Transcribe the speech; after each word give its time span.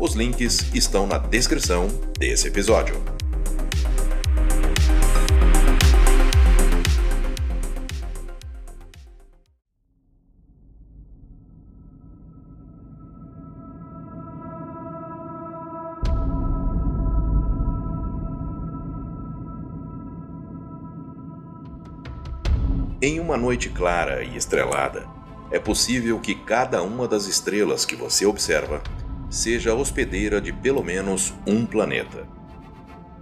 Os 0.00 0.14
links 0.14 0.74
estão 0.74 1.06
na 1.06 1.18
descrição 1.18 1.86
desse 2.18 2.48
episódio. 2.48 2.94
Em 23.02 23.20
uma 23.20 23.36
noite 23.36 23.68
clara 23.68 24.24
e 24.24 24.34
estrelada, 24.34 25.06
é 25.50 25.58
possível 25.58 26.18
que 26.18 26.34
cada 26.34 26.82
uma 26.82 27.06
das 27.06 27.26
estrelas 27.26 27.84
que 27.84 27.94
você 27.94 28.24
observa 28.24 28.82
seja 29.30 29.72
hospedeira 29.74 30.40
de 30.40 30.52
pelo 30.52 30.82
menos 30.82 31.32
um 31.46 31.64
planeta. 31.64 32.26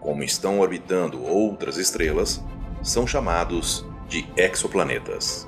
Como 0.00 0.22
estão 0.22 0.58
orbitando 0.58 1.22
outras 1.22 1.76
estrelas, 1.76 2.42
são 2.82 3.06
chamados 3.06 3.84
de 4.08 4.26
exoplanetas. 4.34 5.46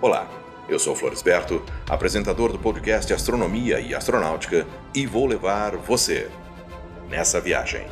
Olá, 0.00 0.26
eu 0.68 0.78
sou 0.78 0.96
Floresberto, 0.96 1.62
apresentador 1.86 2.50
do 2.50 2.58
podcast 2.58 3.12
Astronomia 3.12 3.78
e 3.78 3.94
Astronáutica, 3.94 4.66
e 4.94 5.06
vou 5.06 5.26
levar 5.26 5.76
você 5.76 6.30
nessa 7.10 7.38
viagem. 7.38 7.86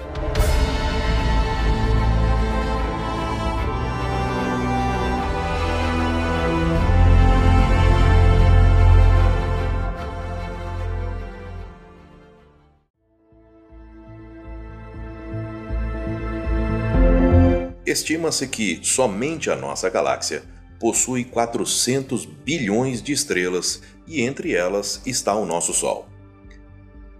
Estima-se 17.90 18.46
que 18.46 18.78
somente 18.84 19.50
a 19.50 19.56
nossa 19.56 19.90
galáxia 19.90 20.44
possui 20.78 21.24
400 21.24 22.24
bilhões 22.24 23.02
de 23.02 23.12
estrelas 23.12 23.82
e 24.06 24.22
entre 24.22 24.54
elas 24.54 25.02
está 25.04 25.34
o 25.34 25.44
nosso 25.44 25.74
Sol. 25.74 26.08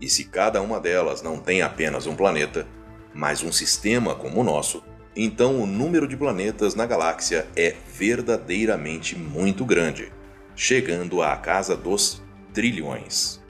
E 0.01 0.09
se 0.09 0.27
cada 0.27 0.63
uma 0.63 0.79
delas 0.79 1.23
não 1.23 1.41
tem 1.41 1.61
apenas 1.61 2.07
um 2.07 2.15
planeta, 2.15 2.69
mas 3.13 3.43
um 3.43 3.51
sistema 3.51 4.15
como 4.15 4.41
o 4.41 4.45
nosso, 4.45 4.81
então 5.17 5.61
o 5.61 5.67
número 5.67 6.07
de 6.07 6.17
planetas 6.17 6.77
na 6.77 6.87
galáxia 6.87 7.49
é 7.57 7.75
verdadeiramente 7.93 9.19
muito 9.19 9.65
grande, 9.65 10.13
chegando 10.55 11.21
à 11.21 11.37
casa 11.37 11.77
dos 11.77 12.23
trilhões. 12.55 13.41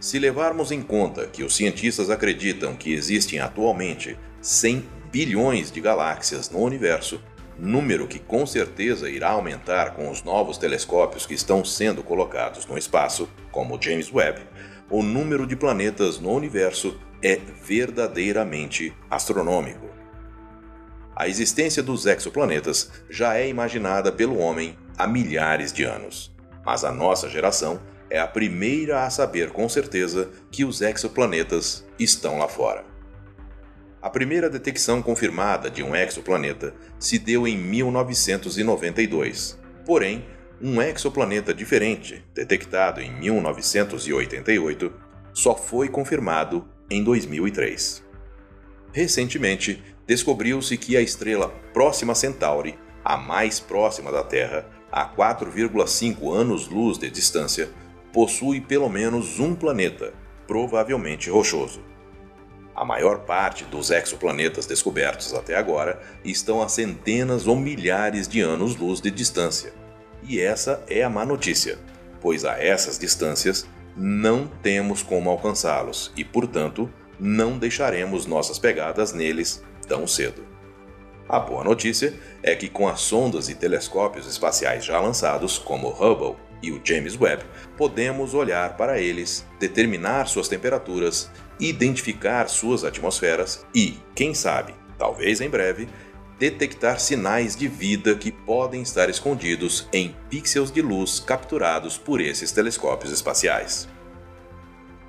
Se 0.00 0.18
levarmos 0.18 0.72
em 0.72 0.82
conta 0.82 1.28
que 1.28 1.44
os 1.44 1.54
cientistas 1.54 2.10
acreditam 2.10 2.74
que 2.74 2.92
existem 2.92 3.38
atualmente 3.38 4.18
100 4.42 5.03
bilhões 5.14 5.70
de 5.70 5.80
galáxias 5.80 6.50
no 6.50 6.58
universo, 6.58 7.22
número 7.56 8.08
que 8.08 8.18
com 8.18 8.44
certeza 8.44 9.08
irá 9.08 9.30
aumentar 9.30 9.94
com 9.94 10.10
os 10.10 10.24
novos 10.24 10.58
telescópios 10.58 11.24
que 11.24 11.34
estão 11.34 11.64
sendo 11.64 12.02
colocados 12.02 12.66
no 12.66 12.76
espaço, 12.76 13.28
como 13.52 13.76
o 13.76 13.80
James 13.80 14.12
Webb, 14.12 14.40
o 14.90 15.04
número 15.04 15.46
de 15.46 15.54
planetas 15.54 16.18
no 16.18 16.32
universo 16.32 16.98
é 17.22 17.36
verdadeiramente 17.36 18.92
astronômico. 19.08 19.88
A 21.14 21.28
existência 21.28 21.80
dos 21.80 22.06
exoplanetas 22.06 22.90
já 23.08 23.36
é 23.36 23.48
imaginada 23.48 24.10
pelo 24.10 24.36
homem 24.38 24.76
há 24.98 25.06
milhares 25.06 25.72
de 25.72 25.84
anos, 25.84 26.34
mas 26.66 26.82
a 26.82 26.90
nossa 26.90 27.30
geração 27.30 27.80
é 28.10 28.18
a 28.18 28.26
primeira 28.26 29.04
a 29.04 29.10
saber 29.10 29.52
com 29.52 29.68
certeza 29.68 30.28
que 30.50 30.64
os 30.64 30.82
exoplanetas 30.82 31.86
estão 32.00 32.38
lá 32.38 32.48
fora. 32.48 32.93
A 34.04 34.10
primeira 34.10 34.50
detecção 34.50 35.00
confirmada 35.00 35.70
de 35.70 35.82
um 35.82 35.96
exoplaneta 35.96 36.74
se 36.98 37.18
deu 37.18 37.48
em 37.48 37.56
1992. 37.56 39.58
Porém, 39.86 40.26
um 40.60 40.82
exoplaneta 40.82 41.54
diferente, 41.54 42.22
detectado 42.34 43.00
em 43.00 43.10
1988, 43.10 44.92
só 45.32 45.56
foi 45.56 45.88
confirmado 45.88 46.68
em 46.90 47.02
2003. 47.02 48.04
Recentemente, 48.92 49.82
descobriu-se 50.06 50.76
que 50.76 50.98
a 50.98 51.00
estrela 51.00 51.48
Próxima 51.72 52.14
Centauri, 52.14 52.78
a 53.02 53.16
mais 53.16 53.58
próxima 53.58 54.12
da 54.12 54.22
Terra, 54.22 54.68
a 54.92 55.08
4,5 55.08 56.30
anos-luz 56.30 56.98
de 56.98 57.08
distância, 57.08 57.70
possui 58.12 58.60
pelo 58.60 58.90
menos 58.90 59.40
um 59.40 59.54
planeta, 59.54 60.12
provavelmente 60.46 61.30
rochoso. 61.30 61.93
A 62.84 62.86
maior 62.86 63.20
parte 63.20 63.64
dos 63.64 63.90
exoplanetas 63.90 64.66
descobertos 64.66 65.32
até 65.32 65.56
agora 65.56 66.02
estão 66.22 66.60
a 66.60 66.68
centenas 66.68 67.46
ou 67.46 67.56
milhares 67.56 68.28
de 68.28 68.42
anos-luz 68.42 69.00
de 69.00 69.10
distância. 69.10 69.72
E 70.22 70.38
essa 70.38 70.84
é 70.86 71.02
a 71.02 71.08
má 71.08 71.24
notícia, 71.24 71.78
pois 72.20 72.44
a 72.44 72.62
essas 72.62 72.98
distâncias 72.98 73.66
não 73.96 74.46
temos 74.62 75.02
como 75.02 75.30
alcançá-los 75.30 76.12
e, 76.14 76.22
portanto, 76.22 76.90
não 77.18 77.56
deixaremos 77.56 78.26
nossas 78.26 78.58
pegadas 78.58 79.14
neles 79.14 79.64
tão 79.88 80.06
cedo. 80.06 80.44
A 81.26 81.40
boa 81.40 81.64
notícia 81.64 82.12
é 82.42 82.54
que, 82.54 82.68
com 82.68 82.86
as 82.86 83.00
sondas 83.00 83.48
e 83.48 83.54
telescópios 83.54 84.26
espaciais 84.26 84.84
já 84.84 85.00
lançados, 85.00 85.56
como 85.56 85.88
o 85.88 85.90
Hubble 85.90 86.36
e 86.66 86.72
o 86.72 86.80
James 86.84 87.18
Webb, 87.20 87.44
podemos 87.76 88.34
olhar 88.34 88.76
para 88.76 89.00
eles, 89.00 89.46
determinar 89.58 90.26
suas 90.26 90.48
temperaturas 90.48 91.30
identificar 91.58 92.48
suas 92.48 92.84
atmosferas 92.84 93.64
e, 93.74 93.98
quem 94.14 94.34
sabe, 94.34 94.74
talvez 94.98 95.40
em 95.40 95.48
breve, 95.48 95.88
detectar 96.38 96.98
sinais 96.98 97.54
de 97.54 97.68
vida 97.68 98.14
que 98.16 98.32
podem 98.32 98.82
estar 98.82 99.08
escondidos 99.08 99.88
em 99.92 100.14
pixels 100.28 100.70
de 100.70 100.82
luz 100.82 101.20
capturados 101.20 101.96
por 101.96 102.20
esses 102.20 102.50
telescópios 102.50 103.12
espaciais. 103.12 103.88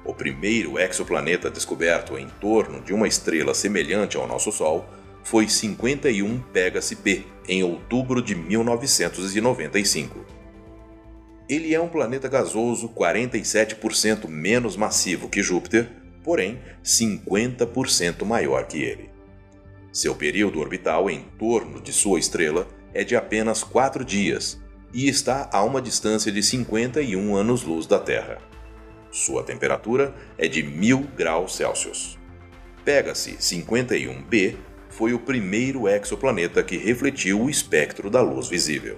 O 0.03 0.13
primeiro 0.13 0.77
exoplaneta 0.77 1.49
descoberto 1.49 2.17
em 2.17 2.29
torno 2.39 2.79
de 2.81 2.93
uma 2.93 3.07
estrela 3.07 3.55
semelhante 3.55 4.17
ao 4.17 4.27
nosso 4.27 4.51
Sol 4.51 4.87
foi 5.23 5.49
51 5.49 6.39
Pegasus 6.53 6.99
B, 6.99 7.23
em 7.47 7.63
outubro 7.63 8.21
de 8.21 8.35
1995. 8.35 10.34
Ele 11.47 11.73
é 11.73 11.79
um 11.79 11.87
planeta 11.87 12.27
gasoso 12.27 12.89
47% 12.89 14.27
menos 14.27 14.75
massivo 14.75 15.29
que 15.29 15.43
Júpiter 15.43 15.89
porém 16.25 16.59
50% 16.83 18.25
maior 18.25 18.65
que 18.65 18.81
ele. 18.81 19.11
Seu 19.93 20.15
período 20.15 20.59
orbital 20.59 21.07
em 21.07 21.21
torno 21.37 21.79
de 21.79 21.93
sua 21.93 22.17
estrela 22.17 22.67
é 22.95 23.03
de 23.03 23.15
apenas 23.15 23.63
4 23.63 24.03
dias 24.03 24.59
e 24.91 25.07
está 25.07 25.47
a 25.53 25.63
uma 25.63 25.79
distância 25.79 26.31
de 26.31 26.41
51 26.41 27.35
anos-luz 27.35 27.85
da 27.85 27.99
Terra. 27.99 28.39
Sua 29.11 29.43
temperatura 29.43 30.15
é 30.35 30.47
de 30.47 30.63
1000 30.63 31.07
graus 31.15 31.55
Celsius. 31.55 32.17
Pega-se 32.83 33.33
51b 33.33 34.55
foi 34.89 35.13
o 35.13 35.19
primeiro 35.19 35.87
exoplaneta 35.87 36.63
que 36.63 36.75
refletiu 36.75 37.41
o 37.41 37.49
espectro 37.49 38.09
da 38.09 38.21
luz 38.21 38.47
visível. 38.47 38.97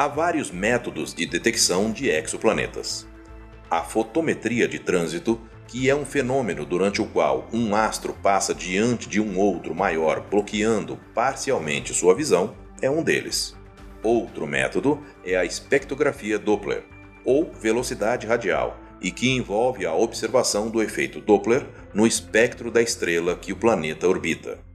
Há 0.00 0.08
vários 0.08 0.50
métodos 0.50 1.12
de 1.12 1.26
detecção 1.26 1.92
de 1.92 2.08
exoplanetas 2.08 3.06
a 3.70 3.82
fotometria 3.82 4.66
de 4.66 4.78
trânsito, 4.78 5.38
que 5.68 5.90
é 5.90 5.94
um 5.94 6.06
fenômeno 6.06 6.64
durante 6.64 7.02
o 7.02 7.06
qual 7.06 7.46
um 7.52 7.74
astro 7.74 8.14
passa 8.14 8.54
diante 8.54 9.06
de 9.06 9.20
um 9.20 9.38
outro 9.38 9.74
maior, 9.74 10.22
bloqueando 10.22 10.98
parcialmente 11.14 11.92
sua 11.92 12.14
visão, 12.14 12.56
é 12.80 12.90
um 12.90 13.02
deles. 13.02 13.54
Outro 14.02 14.46
método 14.46 15.02
é 15.22 15.36
a 15.36 15.44
espectrografia 15.44 16.38
Doppler, 16.38 16.82
ou 17.22 17.52
velocidade 17.52 18.26
radial, 18.26 18.80
e 19.02 19.10
que 19.10 19.28
envolve 19.28 19.84
a 19.84 19.94
observação 19.94 20.70
do 20.70 20.82
efeito 20.82 21.20
Doppler 21.20 21.66
no 21.92 22.06
espectro 22.06 22.70
da 22.70 22.80
estrela 22.80 23.36
que 23.36 23.52
o 23.52 23.56
planeta 23.56 24.08
orbita. 24.08 24.69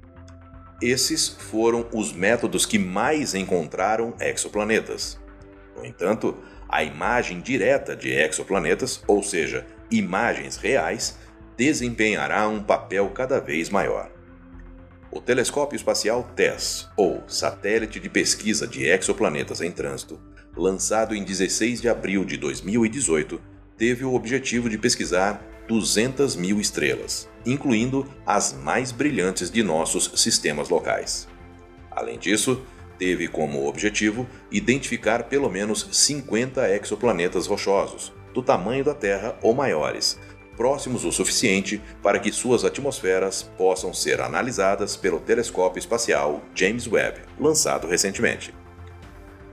Esses 0.82 1.30
foram 1.30 1.88
os 1.94 2.12
métodos 2.12 2.66
que 2.66 2.78
mais 2.78 3.34
encontraram 3.34 4.14
exoplanetas. 4.20 5.18
No 5.76 5.86
entanto, 5.86 6.38
a 6.68 6.84
imagem 6.84 7.40
direta 7.40 7.96
de 7.96 8.10
exoplanetas, 8.10 9.02
ou 9.08 9.24
seja, 9.24 9.66
imagens 9.90 10.58
reais, 10.58 11.18
desempenhará 11.56 12.48
um 12.48 12.62
papel 12.62 13.10
cada 13.12 13.40
vez 13.40 13.70
maior. 13.70 14.12
O 15.10 15.22
Telescópio 15.22 15.78
Espacial 15.78 16.30
TESS, 16.36 16.90
ou 16.98 17.24
Satélite 17.26 18.00
de 18.00 18.10
Pesquisa 18.10 18.68
de 18.68 18.86
Exoplanetas 18.86 19.62
em 19.62 19.72
Trânsito, 19.72 20.20
lançado 20.58 21.16
em 21.16 21.24
16 21.24 21.82
de 21.82 21.88
abril 21.88 22.26
de 22.26 22.36
2018, 22.36 23.42
teve 23.78 24.04
o 24.04 24.14
objetivo 24.14 24.70
de 24.70 24.78
pesquisar 24.78 25.42
200 25.68 26.36
mil 26.36 26.60
estrelas, 26.60 27.30
incluindo 27.46 28.08
as 28.26 28.54
mais 28.54 28.92
brilhantes 28.92 29.50
de 29.50 29.64
nossos 29.64 30.12
sistemas 30.16 30.70
locais. 30.70 31.28
Além 31.92 32.20
disso, 32.20 32.62
teve 32.98 33.28
como 33.28 33.68
objetivo 33.68 34.28
identificar 34.52 35.24
pelo 35.24 35.50
menos 35.50 35.88
50 35.92 36.70
exoplanetas 36.70 37.48
rochosos, 37.48 38.14
do 38.34 38.42
tamanho 38.42 38.84
da 38.84 38.94
Terra 38.94 39.38
ou 39.42 39.54
maiores, 39.54 40.20
próximos 40.56 41.04
o 41.04 41.12
suficiente 41.12 41.82
para 42.02 42.20
que 42.20 42.32
suas 42.32 42.64
atmosferas 42.64 43.44
possam 43.58 43.94
ser 43.94 44.22
analisadas 44.22 44.96
pelo 44.96 45.20
telescópio 45.20 45.80
espacial 45.80 46.42
James 46.54 46.88
Webb, 46.88 47.22
lançado 47.40 47.88
recentemente. 47.88 48.54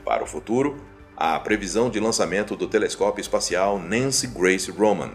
Para 0.04 0.24
o 0.24 0.26
futuro, 0.26 0.76
há 1.16 1.36
a 1.36 1.40
previsão 1.40 1.90
de 1.90 2.00
lançamento 2.00 2.56
do 2.56 2.66
telescópio 2.66 3.20
espacial 3.20 3.78
Nancy 3.78 4.26
Grace 4.26 4.70
Roman, 4.70 5.12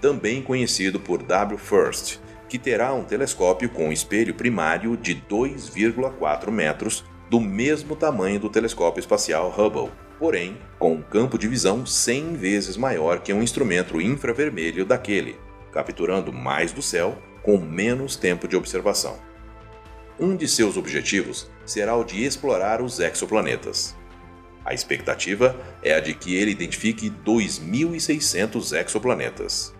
também 0.00 0.42
conhecido 0.42 1.00
por 1.00 1.22
WFIRST, 1.22 2.20
que 2.48 2.58
terá 2.58 2.94
um 2.94 3.04
telescópio 3.04 3.68
com 3.68 3.92
espelho 3.92 4.34
primário 4.34 4.96
de 4.96 5.14
2,4 5.14 6.50
metros, 6.50 7.04
do 7.28 7.38
mesmo 7.38 7.94
tamanho 7.94 8.40
do 8.40 8.48
telescópio 8.48 9.00
espacial 9.00 9.54
Hubble, 9.56 9.90
porém 10.18 10.56
com 10.78 10.94
um 10.94 11.02
campo 11.02 11.36
de 11.36 11.46
visão 11.46 11.84
100 11.84 12.34
vezes 12.36 12.76
maior 12.76 13.20
que 13.20 13.32
um 13.32 13.42
instrumento 13.42 14.00
infravermelho 14.00 14.86
daquele, 14.86 15.36
capturando 15.70 16.32
mais 16.32 16.72
do 16.72 16.80
céu 16.80 17.18
com 17.42 17.58
menos 17.58 18.16
tempo 18.16 18.48
de 18.48 18.56
observação. 18.56 19.18
Um 20.18 20.34
de 20.34 20.48
seus 20.48 20.76
objetivos 20.76 21.50
será 21.66 21.94
o 21.94 22.02
de 22.02 22.24
explorar 22.24 22.80
os 22.80 22.98
exoplanetas. 22.98 23.94
A 24.64 24.74
expectativa 24.74 25.54
é 25.82 25.94
a 25.94 26.00
de 26.00 26.14
que 26.14 26.34
ele 26.34 26.50
identifique 26.50 27.10
2.600 27.24 28.76
exoplanetas 28.76 29.77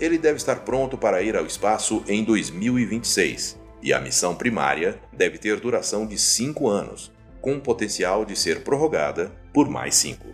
ele 0.00 0.16
deve 0.16 0.38
estar 0.38 0.60
pronto 0.60 0.96
para 0.96 1.20
ir 1.22 1.36
ao 1.36 1.44
espaço 1.44 2.02
em 2.08 2.24
2026 2.24 3.60
e 3.82 3.92
a 3.92 4.00
missão 4.00 4.34
primária 4.34 4.98
deve 5.12 5.36
ter 5.36 5.60
duração 5.60 6.06
de 6.06 6.16
5 6.18 6.66
anos, 6.68 7.12
com 7.40 7.60
potencial 7.60 8.24
de 8.24 8.34
ser 8.34 8.62
prorrogada 8.62 9.30
por 9.52 9.68
mais 9.68 9.94
5. 9.96 10.26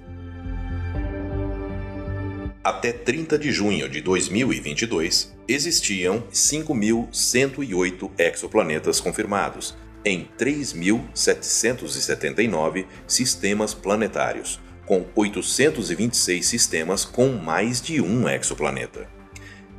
Até 2.63 2.93
30 2.93 3.37
de 3.39 3.51
junho 3.53 3.89
de 3.89 4.01
2022, 4.01 5.35
existiam 5.47 6.23
5.108 6.33 8.11
exoplanetas 8.19 9.01
confirmados 9.01 9.77
em 10.05 10.29
3.779 10.39 12.87
sistemas 13.07 13.73
planetários, 13.75 14.61
com 14.85 15.07
826 15.15 16.45
sistemas 16.47 17.05
com 17.05 17.29
mais 17.29 17.81
de 17.81 18.01
um 18.01 18.29
exoplaneta 18.29 19.16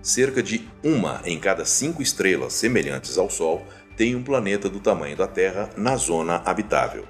cerca 0.08 0.42
de 0.42 0.66
uma 0.82 1.22
em 1.26 1.38
cada 1.38 1.66
cinco 1.66 2.02
estrelas 2.02 2.54
semelhantes 2.54 3.18
ao 3.18 3.30
Sol 3.30 3.66
tem 3.98 4.16
um 4.16 4.24
planeta 4.24 4.70
do 4.70 4.80
tamanho 4.80 5.18
da 5.18 5.28
Terra 5.28 5.70
na 5.76 5.98
zona 5.98 6.42
habitável. 6.46 7.06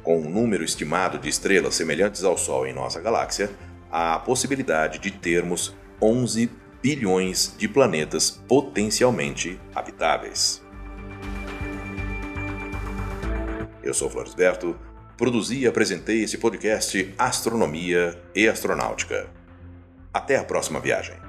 Com 0.00 0.20
um 0.20 0.30
número 0.30 0.62
estimado 0.62 1.18
de 1.18 1.28
estrelas 1.28 1.74
semelhantes 1.74 2.22
ao 2.22 2.38
Sol 2.38 2.68
em 2.68 2.72
nossa 2.72 3.00
galáxia, 3.00 3.50
há 3.90 4.14
a 4.14 4.18
possibilidade 4.20 5.00
de 5.00 5.10
termos 5.10 5.74
11 6.00 6.48
bilhões 6.80 7.52
de 7.58 7.66
planetas 7.66 8.30
potencialmente 8.30 9.58
habitáveis. 9.74 10.62
Eu 13.82 13.92
sou 13.92 14.08
Floresberto, 14.08 14.78
produzi 15.16 15.62
e 15.62 15.66
apresentei 15.66 16.22
esse 16.22 16.38
podcast 16.38 17.12
Astronomia 17.18 18.16
e 18.32 18.46
Astronáutica. 18.46 19.28
Até 20.12 20.36
a 20.36 20.44
próxima 20.44 20.78
viagem. 20.78 21.23